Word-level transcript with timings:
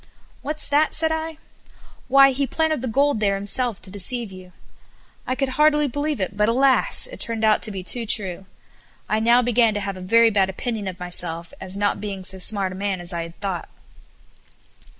"What's 0.41 0.67
that?" 0.67 0.95
said 0.95 1.11
I, 1.11 1.37
"Why, 2.07 2.31
he 2.31 2.47
planted 2.47 2.81
the 2.81 2.87
gold 2.87 3.19
there 3.19 3.35
himself 3.35 3.79
to 3.83 3.91
deceive 3.91 4.31
you." 4.31 4.51
I 5.27 5.35
could 5.35 5.49
hardly 5.49 5.87
believe 5.87 6.19
it; 6.19 6.35
but, 6.35 6.49
alas! 6.49 7.05
it 7.05 7.19
turned 7.19 7.43
out 7.43 7.61
to 7.61 7.69
be 7.71 7.83
too 7.83 8.07
true. 8.07 8.47
I 9.07 9.19
now 9.19 9.43
began 9.43 9.75
to 9.75 9.79
have 9.79 9.97
a 9.97 10.01
very 10.01 10.31
bad 10.31 10.49
opinion 10.49 10.87
of 10.87 10.99
myself 10.99 11.53
as 11.61 11.77
not 11.77 12.01
being 12.01 12.23
so 12.23 12.39
smart 12.39 12.71
a 12.71 12.75
man 12.75 12.99
as 12.99 13.13
I 13.13 13.21
had 13.21 13.39
thought. 13.41 13.69